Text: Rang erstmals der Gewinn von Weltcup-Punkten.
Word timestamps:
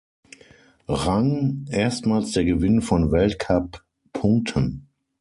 Rang 0.87 1.67
erstmals 1.69 2.31
der 2.31 2.43
Gewinn 2.43 2.81
von 2.81 3.11
Weltcup-Punkten. 3.11 4.87